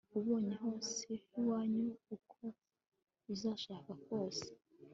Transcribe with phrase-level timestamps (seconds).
[0.17, 2.39] ubonye hose h'iwanyu uko
[3.33, 4.47] uzashaka kose